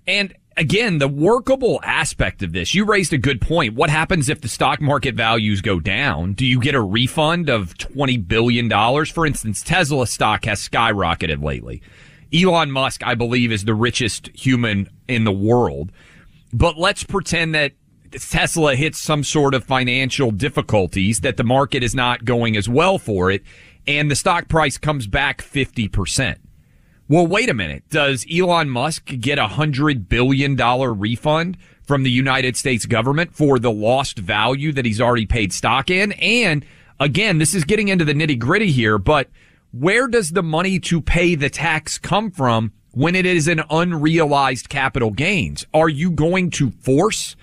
[0.07, 3.75] And again, the workable aspect of this, you raised a good point.
[3.75, 6.33] What happens if the stock market values go down?
[6.33, 8.69] Do you get a refund of $20 billion?
[9.05, 11.81] For instance, Tesla stock has skyrocketed lately.
[12.33, 15.91] Elon Musk, I believe, is the richest human in the world.
[16.53, 17.73] But let's pretend that
[18.11, 22.97] Tesla hits some sort of financial difficulties, that the market is not going as well
[22.97, 23.43] for it,
[23.87, 26.37] and the stock price comes back 50%.
[27.11, 27.89] Well, wait a minute.
[27.89, 33.59] Does Elon Musk get a hundred billion dollar refund from the United States government for
[33.59, 36.13] the lost value that he's already paid stock in?
[36.13, 36.65] And
[37.01, 39.27] again, this is getting into the nitty gritty here, but
[39.73, 44.69] where does the money to pay the tax come from when it is an unrealized
[44.69, 45.65] capital gains?
[45.73, 47.35] Are you going to force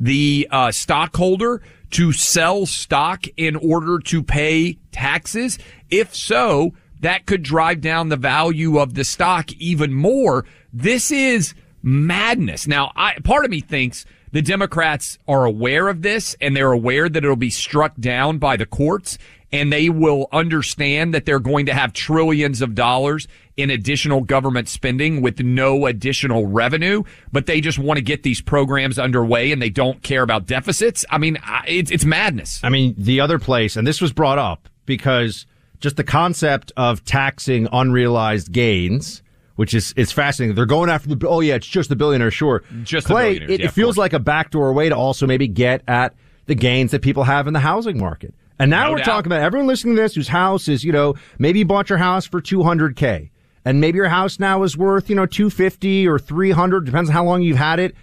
[0.00, 5.60] the uh, stockholder to sell stock in order to pay taxes?
[5.90, 10.44] If so, that could drive down the value of the stock even more.
[10.72, 12.66] This is madness.
[12.66, 17.08] Now, I, part of me thinks the Democrats are aware of this and they're aware
[17.08, 19.18] that it'll be struck down by the courts
[19.52, 24.68] and they will understand that they're going to have trillions of dollars in additional government
[24.68, 29.60] spending with no additional revenue, but they just want to get these programs underway and
[29.60, 31.04] they don't care about deficits.
[31.10, 31.36] I mean,
[31.66, 32.60] it's, it's madness.
[32.64, 35.46] I mean, the other place, and this was brought up because
[35.82, 39.22] just the concept of taxing unrealized gains,
[39.56, 40.54] which is is fascinating.
[40.56, 42.62] They're going after the oh yeah, it's just the billionaire, sure.
[42.84, 45.82] Just Clay, the it, yeah, it feels like a backdoor way to also maybe get
[45.86, 46.14] at
[46.46, 48.34] the gains that people have in the housing market.
[48.58, 49.06] And now No we're doubt.
[49.06, 51.98] talking about everyone listening to this whose house is, you know, maybe you bought your
[51.98, 53.30] house for 200k
[53.64, 57.24] and maybe your house now is worth, you know, 250 or 300 depends on how
[57.24, 57.94] long you've had it.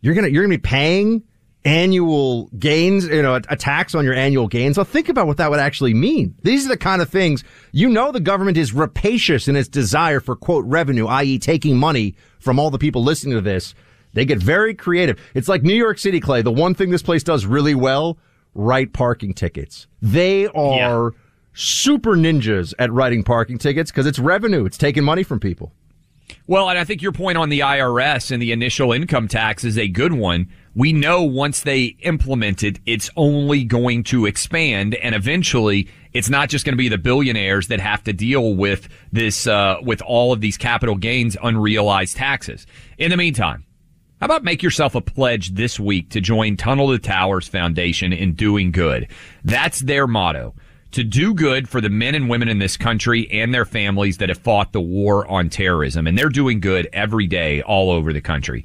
[0.00, 1.22] You're going to you're going to be paying
[1.66, 4.78] annual gains, you know, a, a tax on your annual gains.
[4.78, 6.34] Well, think about what that would actually mean.
[6.42, 10.20] These are the kind of things you know the government is rapacious in its desire
[10.20, 11.38] for quote revenue, i.e.
[11.38, 13.74] taking money from all the people listening to this.
[14.14, 15.20] They get very creative.
[15.34, 16.40] It's like New York City, Clay.
[16.40, 18.16] The one thing this place does really well,
[18.54, 19.88] write parking tickets.
[20.00, 21.12] They are
[21.52, 24.64] super ninjas at writing parking tickets because it's revenue.
[24.64, 25.72] It's taking money from people.
[26.46, 29.76] Well, and I think your point on the IRS and the initial income tax is
[29.76, 30.48] a good one.
[30.76, 36.50] We know once they implement it, it's only going to expand, and eventually, it's not
[36.50, 40.34] just going to be the billionaires that have to deal with this, uh, with all
[40.34, 42.66] of these capital gains unrealized taxes.
[42.98, 43.64] In the meantime,
[44.20, 48.34] how about make yourself a pledge this week to join Tunnel to Towers Foundation in
[48.34, 49.08] doing good?
[49.44, 50.54] That's their motto.
[50.92, 54.28] To do good for the men and women in this country and their families that
[54.28, 56.06] have fought the war on terrorism.
[56.06, 58.64] And they're doing good every day all over the country.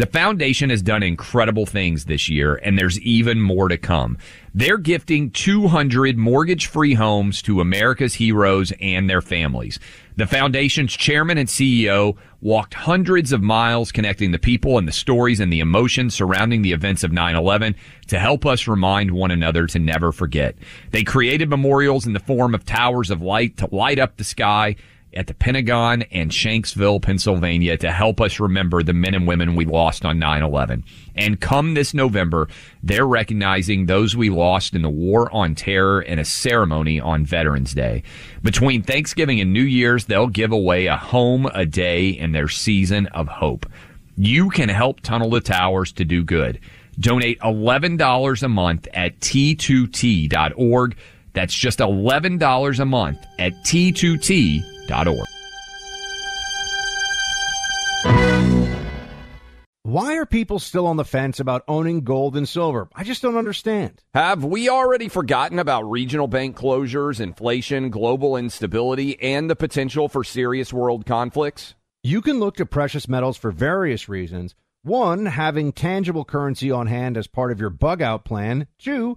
[0.00, 4.16] The foundation has done incredible things this year, and there's even more to come.
[4.54, 9.78] They're gifting 200 mortgage free homes to America's heroes and their families.
[10.16, 15.38] The foundation's chairman and CEO walked hundreds of miles connecting the people and the stories
[15.38, 17.74] and the emotions surrounding the events of 9-11
[18.06, 20.56] to help us remind one another to never forget.
[20.92, 24.76] They created memorials in the form of towers of light to light up the sky
[25.14, 29.64] at the Pentagon and Shanksville, Pennsylvania to help us remember the men and women we
[29.64, 30.84] lost on 9-11.
[31.16, 32.48] And come this November,
[32.82, 37.74] they're recognizing those we lost in the war on terror in a ceremony on Veterans
[37.74, 38.02] Day.
[38.42, 43.06] Between Thanksgiving and New Year's, they'll give away a home a day in their season
[43.08, 43.66] of hope.
[44.16, 46.60] You can help Tunnel to Towers to do good.
[46.98, 50.96] Donate $11 a month at t2t.org.
[51.32, 55.26] That's just $11 a month at t2t.org.
[59.82, 62.88] Why are people still on the fence about owning gold and silver?
[62.94, 64.00] I just don't understand.
[64.14, 70.22] Have we already forgotten about regional bank closures, inflation, global instability, and the potential for
[70.22, 71.74] serious world conflicts?
[72.04, 74.54] You can look to precious metals for various reasons.
[74.82, 78.68] One, having tangible currency on hand as part of your bug out plan.
[78.78, 79.16] Two,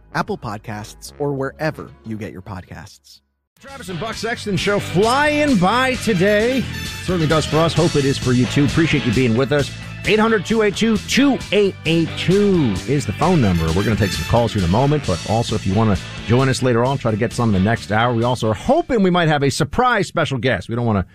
[0.13, 3.21] Apple Podcasts, or wherever you get your podcasts.
[3.59, 6.61] Travis and Buck Sexton show flying by today.
[7.03, 7.75] Certainly does for us.
[7.75, 8.65] Hope it is for you too.
[8.65, 9.69] Appreciate you being with us.
[10.05, 13.67] 800 282 2882 is the phone number.
[13.67, 15.95] We're going to take some calls here in a moment, but also if you want
[15.95, 18.15] to join us later on, try to get some in the next hour.
[18.15, 20.67] We also are hoping we might have a surprise special guest.
[20.67, 21.13] We don't want to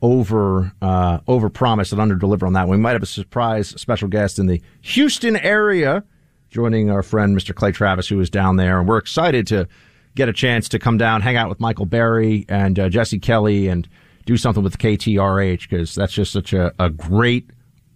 [0.00, 2.68] over uh, over promise and under deliver on that.
[2.68, 6.04] We might have a surprise special guest in the Houston area
[6.50, 7.54] joining our friend Mr.
[7.54, 9.68] Clay Travis, who is down there, and we're excited to
[10.14, 13.68] get a chance to come down, hang out with Michael Berry and uh, Jesse Kelly,
[13.68, 13.88] and
[14.26, 17.50] do something with KTRH because that's just such a, a great,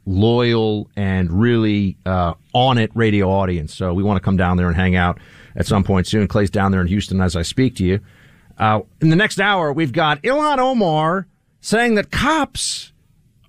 [0.07, 3.75] loyal, and really uh, on it radio audience.
[3.75, 5.19] So we want to come down there and hang out
[5.57, 6.29] at some point soon.
[6.29, 8.01] Clay's down there in Houston as I speak to you.
[8.57, 11.27] Uh, in the next hour, we've got Ilhan Omar
[11.61, 12.93] saying that cops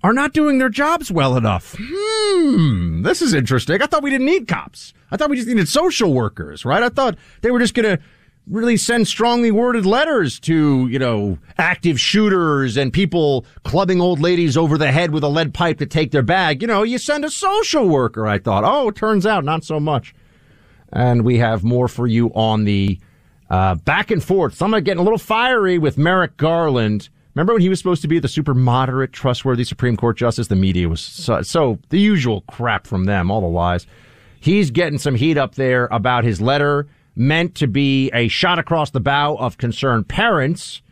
[0.02, 1.76] are not doing their jobs well enough.
[1.78, 3.82] Hmm, this is interesting.
[3.82, 4.92] I thought we didn't need cops.
[5.10, 6.82] I thought we just needed social workers, right?
[6.82, 8.02] I thought they were just going to
[8.48, 14.56] really send strongly worded letters to, you know, active shooters and people clubbing old ladies
[14.56, 16.62] over the head with a lead pipe to take their bag.
[16.62, 18.64] You know, you send a social worker, I thought.
[18.64, 20.14] Oh, turns out not so much.
[20.92, 23.00] And we have more for you on the
[23.50, 24.54] uh, back and forth.
[24.54, 27.08] Someone getting a little fiery with Merrick Garland.
[27.34, 30.46] Remember when he was supposed to be the super moderate, trustworthy Supreme Court justice?
[30.46, 33.86] The media was so, so the usual crap from them, all the lies.
[34.40, 38.90] He's getting some heat up there about his letter meant to be a shot across
[38.90, 40.82] the bow of concerned parents.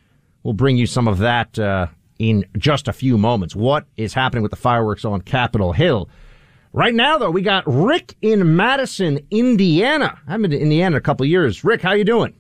[0.42, 1.88] We'll bring you some of that uh,
[2.18, 3.54] in just a few moments.
[3.54, 6.08] What is happening with the fireworks on Capitol Hill?
[6.72, 10.18] Right now, though, we got Rick in Madison, Indiana.
[10.26, 11.62] I haven't been to Indiana in a couple years.
[11.62, 12.34] Rick, how you doing?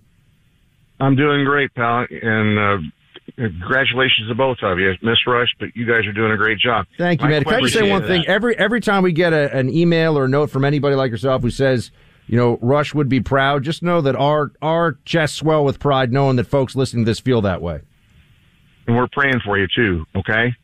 [0.98, 2.78] I'm doing great, pal, and uh,
[3.36, 4.92] congratulations to both of you.
[5.02, 6.86] Miss Rush, but you guys are doing a great job.
[6.98, 7.44] Thank you, man.
[7.44, 8.24] Can I just say question- one thing?
[8.26, 11.42] Every every time we get a, an email or a note from anybody like yourself
[11.42, 11.90] who says,
[12.26, 16.12] you know, Rush would be proud, just know that our our chests swell with pride
[16.12, 17.80] knowing that folks listening to this feel that way.
[18.86, 20.06] And we're praying for you too.
[20.14, 20.54] Okay.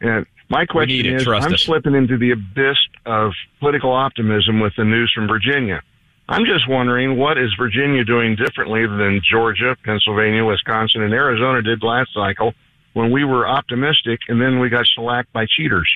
[0.00, 1.62] And my question need it, is, I'm us.
[1.62, 5.82] slipping into the abyss of political optimism with the news from Virginia.
[6.28, 11.82] I'm just wondering what is Virginia doing differently than Georgia, Pennsylvania, Wisconsin, and Arizona did
[11.82, 12.54] last cycle
[12.94, 15.90] when we were optimistic and then we got shellacked by cheaters.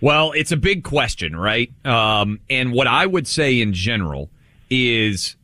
[0.00, 1.72] Well, it's a big question, right?
[1.84, 4.30] Um, and what I would say in general
[4.70, 5.36] is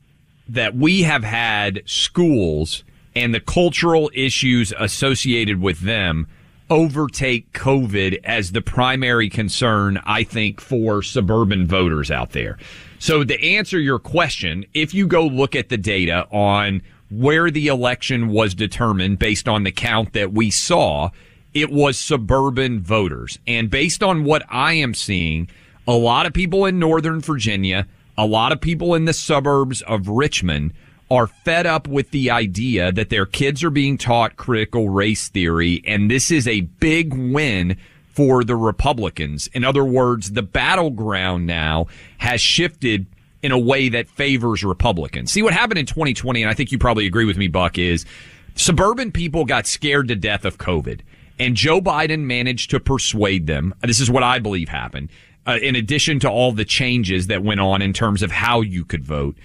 [0.49, 2.85] that we have had schools
[3.17, 6.27] and the cultural issues associated with them
[6.71, 12.59] overtake COVID as the primary concern, I think, for suburban voters out there.
[12.99, 17.69] So to answer your question, if you go look at the data on where the
[17.69, 21.11] election was determined based on the count that we saw,
[21.53, 23.39] it was suburban voters.
[23.47, 25.49] And based on what I am seeing,
[25.87, 27.87] a lot of people in Northern Virginia,
[28.17, 30.73] a lot of people in the suburbs of Richmond
[31.15, 35.83] are fed up with the idea that their kids are being taught critical race theory.
[35.87, 37.77] And this is a big win
[38.09, 39.49] for the Republicans.
[39.49, 41.87] In other words, the battleground now
[42.19, 43.07] has shifted
[43.43, 45.31] in a way that favors Republicans.
[45.31, 48.07] See what happened in 2020, and I think you probably agree with me, Buck, is
[48.55, 51.01] suburban people got scared to death of COVID.
[51.39, 53.75] And Joe Biden managed to persuade them.
[53.83, 55.11] This is what I believe happened.
[55.47, 58.85] Uh, in addition to all the changes that went on in terms of how you
[58.85, 59.37] could vote.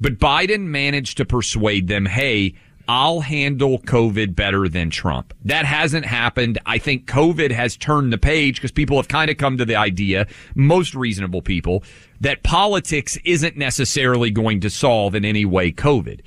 [0.00, 2.54] But Biden managed to persuade them, hey,
[2.88, 5.34] I'll handle COVID better than Trump.
[5.44, 6.58] That hasn't happened.
[6.66, 9.74] I think COVID has turned the page because people have kind of come to the
[9.74, 11.82] idea, most reasonable people,
[12.20, 16.20] that politics isn't necessarily going to solve in any way COVID.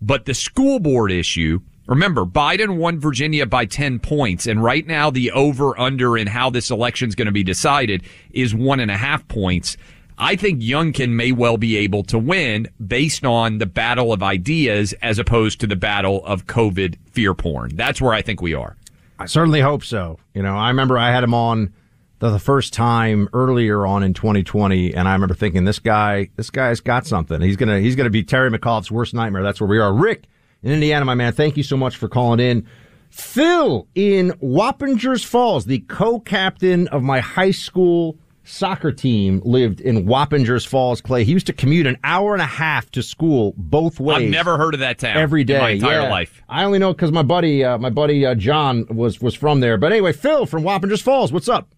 [0.00, 4.46] But the school board issue, remember, Biden won Virginia by 10 points.
[4.46, 8.02] And right now, the over under in how this election is going to be decided
[8.30, 9.76] is one and a half points.
[10.18, 14.94] I think Youngkin may well be able to win based on the battle of ideas
[15.02, 17.76] as opposed to the battle of COVID fear porn.
[17.76, 18.76] That's where I think we are.
[19.18, 20.18] I certainly hope so.
[20.34, 21.72] You know, I remember I had him on
[22.18, 26.48] the, the first time earlier on in 2020, and I remember thinking this guy, this
[26.48, 27.42] guy's got something.
[27.42, 29.42] He's gonna, he's gonna be Terry McAuliffe's worst nightmare.
[29.42, 29.92] That's where we are.
[29.92, 30.24] Rick
[30.62, 31.32] in Indiana, my man.
[31.32, 32.66] Thank you so much for calling in.
[33.10, 40.66] Phil in Wappingers Falls, the co-captain of my high school soccer team lived in Wappingers
[40.66, 41.24] Falls, Clay.
[41.24, 44.24] He used to commute an hour and a half to school both ways.
[44.24, 46.10] I've never heard of that town every day, my entire yeah.
[46.10, 46.42] life.
[46.48, 49.76] I only know because my buddy, uh, my buddy uh, John was was from there.
[49.76, 51.68] But anyway, Phil from Wappingers Falls, what's up?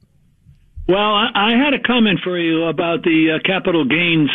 [0.89, 4.31] Well, I, I had a comment for you about the uh, capital gains,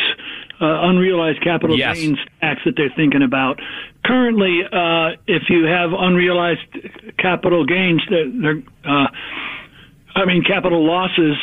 [0.61, 1.97] uh, unrealized capital Yes.
[1.97, 3.59] gains tax that they're thinking about.
[4.05, 6.59] Currently, uh, if you have unrealized
[7.17, 9.07] capital gains, they're, they're, uh,
[10.15, 11.37] I mean capital losses,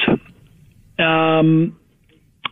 [1.00, 1.78] um,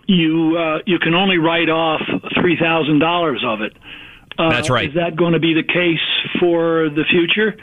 [0.06, 2.00] you uh, you can only write off
[2.40, 3.76] three thousand dollars of it.
[4.38, 4.88] Uh, That's right.
[4.88, 5.98] Is that going to be the case
[6.40, 7.56] for the future?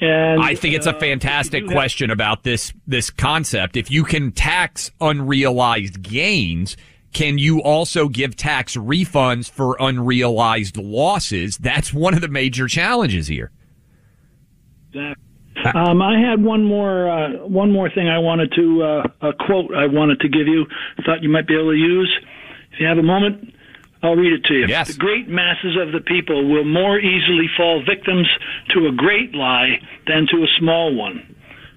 [0.00, 3.10] And I think it's a uh, fantastic if you do that- question about this this
[3.10, 3.76] concept.
[3.76, 6.76] If you can tax unrealized gains,
[7.12, 11.58] can you also give tax refunds for unrealized losses?
[11.58, 13.52] That's one of the major challenges here.
[14.92, 15.31] Exactly.
[15.74, 19.74] Um, I had one more uh, one more thing I wanted to uh, a quote
[19.74, 20.66] I wanted to give you.
[21.04, 22.12] Thought you might be able to use.
[22.72, 23.54] If you have a moment,
[24.02, 24.66] I'll read it to you.
[24.66, 24.88] Yes.
[24.88, 28.28] The great masses of the people will more easily fall victims
[28.70, 31.36] to a great lie than to a small one.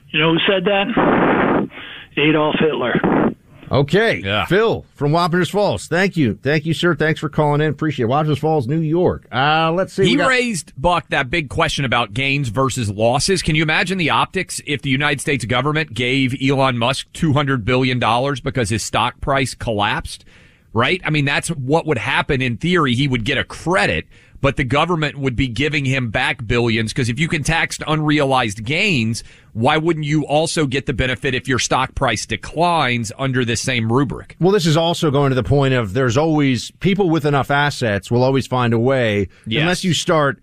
[0.09, 1.69] You know who said that?
[2.17, 3.34] Adolf Hitler.
[3.75, 5.87] Okay, Phil from Wappingers Falls.
[5.87, 6.95] Thank you, thank you, sir.
[6.95, 7.69] Thanks for calling in.
[7.69, 8.09] Appreciate it.
[8.09, 9.27] Wappingers Falls, New York.
[9.31, 10.05] Uh, let's see.
[10.05, 13.41] He got- raised Buck that big question about gains versus losses.
[13.41, 17.65] Can you imagine the optics if the United States government gave Elon Musk two hundred
[17.65, 20.25] billion dollars because his stock price collapsed?
[20.73, 20.99] Right?
[21.05, 22.95] I mean, that's what would happen in theory.
[22.95, 24.07] He would get a credit,
[24.45, 28.63] but the government would be giving him back billions because if you can tax unrealized
[28.63, 29.23] gains,
[29.53, 33.91] why wouldn't you also get the benefit if your stock price declines under this same
[33.91, 34.35] rubric?
[34.39, 38.11] Well, this is also going to the point of there's always people with enough assets
[38.11, 39.61] will always find a way, Yes.
[39.61, 40.39] unless you start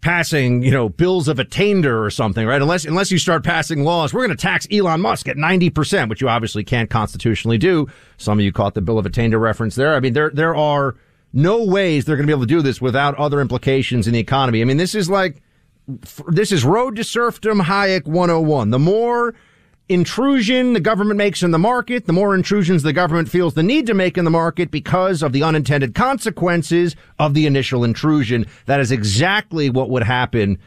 [0.00, 2.60] passing, you know, bills of attainder or something, right?
[2.60, 6.10] Unless unless you start passing laws, we're going to tax Elon Musk at ninety percent,
[6.10, 7.86] which you obviously can't constitutionally do.
[8.16, 9.94] Some of you caught the bill of attainder reference there.
[9.94, 10.96] I mean, there there are
[11.34, 14.20] no ways they're going to be able to do this without other implications in the
[14.20, 14.62] economy.
[14.62, 15.42] I mean, this is like
[16.28, 18.70] this is road to serfdom Hayek 101.
[18.70, 19.34] The more
[19.88, 23.86] intrusion the government makes in the market, the more intrusions the government feels the need
[23.86, 28.46] to make in the market because of the unintended consequences of the initial intrusion.
[28.66, 30.58] That is exactly what would happen.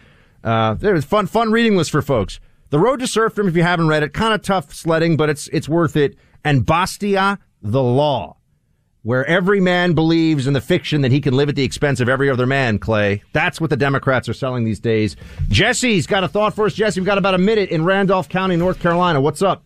[0.43, 2.39] Uh, there's fun, fun reading list for folks.
[2.69, 5.47] The Road to Serfdom, if you haven't read it, kind of tough sledding, but it's,
[5.47, 6.15] it's worth it.
[6.43, 8.36] And Bastiat, the law
[9.07, 12.09] where every man believes in the fiction that he can live at the expense of
[12.09, 13.23] every other man, Clay.
[13.31, 15.15] That's what the Democrats are selling these days.
[15.47, 16.73] Jesse's got a thought for us.
[16.73, 19.21] Jesse, we've got about a minute in Randolph County, North Carolina.
[19.21, 19.63] What's up?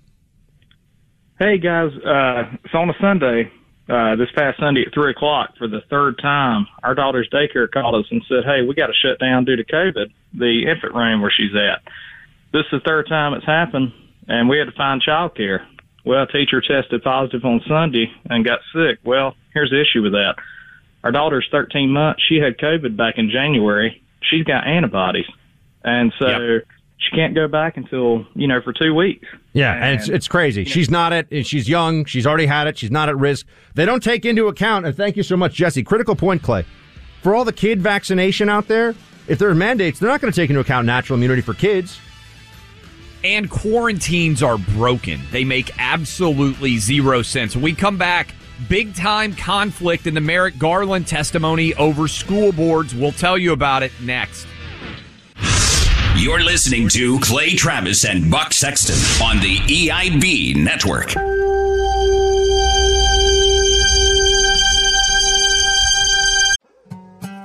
[1.40, 3.52] Hey guys, uh, it's on a Sunday.
[3.90, 7.96] Uh, this past Sunday at three o'clock for the third time, our daughter's daycare called
[7.96, 11.20] us and said, "Hey, we got to shut down due to COVID, the infant room
[11.20, 11.82] where she's at."
[12.54, 13.92] This is the third time it's happened,
[14.28, 15.66] and we had to find childcare.
[16.04, 19.00] Well, teacher tested positive on Sunday and got sick.
[19.04, 20.36] Well, here's the issue with that.
[21.04, 22.22] Our daughter's 13 months.
[22.28, 24.04] She had COVID back in January.
[24.22, 25.26] She's got antibodies,
[25.84, 26.60] and so
[26.98, 29.28] she can't go back until you know for two weeks.
[29.54, 30.64] Yeah, and it's, it's crazy.
[30.64, 32.06] She's not at, she's young.
[32.06, 32.78] She's already had it.
[32.78, 33.48] She's not at risk.
[33.74, 35.84] They don't take into account, and thank you so much, Jesse.
[35.84, 36.66] Critical point, Clay.
[37.24, 38.96] For all the kid vaccination out there,
[39.28, 42.00] if there are mandates, they're not going to take into account natural immunity for kids.
[43.24, 45.22] And quarantines are broken.
[45.32, 47.56] They make absolutely zero sense.
[47.56, 48.34] When we come back,
[48.68, 52.96] big time conflict in the Merrick Garland testimony over school boards.
[52.96, 54.48] We'll tell you about it next.
[56.16, 58.96] You're listening to Clay Travis and Buck Sexton
[59.26, 61.16] on the EIB network.